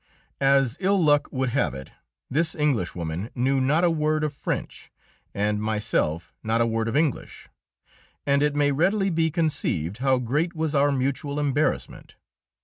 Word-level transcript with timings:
As 0.39 0.77
ill 0.79 0.99
luck 0.99 1.27
would 1.31 1.49
have 1.49 1.75
it, 1.75 1.91
this 2.27 2.55
Englishwoman 2.55 3.29
knew 3.35 3.61
not 3.61 3.83
a 3.83 3.91
word 3.91 4.23
of 4.23 4.33
French, 4.33 4.91
and 5.31 5.61
myself 5.61 6.33
not 6.41 6.59
a 6.59 6.65
word 6.65 6.87
of 6.87 6.95
English, 6.97 7.49
and 8.25 8.41
it 8.41 8.55
may 8.55 8.71
readily 8.71 9.11
be 9.11 9.29
conceived 9.29 9.99
how 9.99 10.17
great 10.17 10.55
was 10.55 10.73
our 10.73 10.91
mutual 10.91 11.39
embarrassment. 11.39 12.15